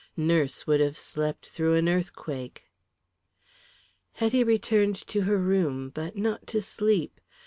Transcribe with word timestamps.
Nurse 0.17 0.65
would 0.65 0.79
have 0.79 0.97
slept 0.97 1.45
through 1.47 1.75
an 1.75 1.87
earthquake. 1.87 2.63
Hetty 4.13 4.43
returned 4.43 4.95
to 4.95 5.21
her 5.25 5.37
room, 5.37 5.91
but 5.91 6.17
not 6.17 6.47
to 6.47 6.59
sleep. 6.59 7.21